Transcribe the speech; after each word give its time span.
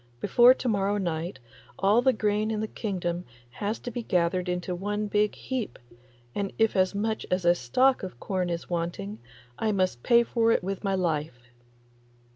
Before 0.19 0.55
to 0.55 0.67
morrow 0.67 0.97
night 0.97 1.37
all 1.77 2.01
the 2.01 2.11
grain 2.11 2.49
in 2.49 2.59
the 2.59 2.67
kingdom 2.67 3.23
has 3.51 3.77
to 3.81 3.91
be 3.91 4.01
gathered 4.01 4.49
into 4.49 4.73
one 4.73 5.05
big 5.05 5.35
heap, 5.35 5.77
and 6.33 6.51
if 6.57 6.75
as 6.75 6.95
much 6.95 7.23
as 7.29 7.45
a 7.45 7.53
stalk 7.53 8.01
of 8.01 8.19
corn 8.19 8.49
is 8.49 8.67
wanting 8.67 9.19
I 9.59 9.71
must 9.71 10.01
pay 10.01 10.23
for 10.23 10.51
it 10.51 10.63
with 10.63 10.83
my 10.83 10.95
life. 10.95 11.51